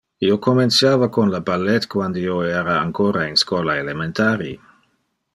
Io 0.27 0.35
comenciava 0.45 1.07
con 1.17 1.33
le 1.33 1.41
ballet 1.49 1.85
quando 1.95 2.17
io 2.21 2.39
era 2.53 2.77
ancora 2.85 3.27
in 3.27 3.35
schola 3.43 3.75
elementari. 3.83 4.49